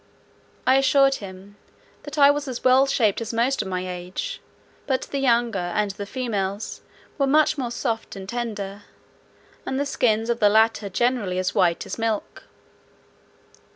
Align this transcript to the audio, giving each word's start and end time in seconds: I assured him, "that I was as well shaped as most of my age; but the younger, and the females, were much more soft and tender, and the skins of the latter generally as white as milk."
I 0.65 0.77
assured 0.77 1.13
him, 1.21 1.57
"that 2.05 2.17
I 2.17 2.31
was 2.31 2.47
as 2.47 2.63
well 2.63 2.87
shaped 2.87 3.21
as 3.21 3.31
most 3.35 3.61
of 3.61 3.67
my 3.67 3.87
age; 3.87 4.41
but 4.87 5.03
the 5.03 5.19
younger, 5.19 5.59
and 5.59 5.91
the 5.91 6.07
females, 6.07 6.81
were 7.19 7.27
much 7.27 7.55
more 7.55 7.69
soft 7.69 8.15
and 8.15 8.27
tender, 8.27 8.81
and 9.63 9.79
the 9.79 9.85
skins 9.85 10.31
of 10.31 10.39
the 10.39 10.49
latter 10.49 10.89
generally 10.89 11.37
as 11.37 11.53
white 11.53 11.85
as 11.85 11.99
milk." 11.99 12.45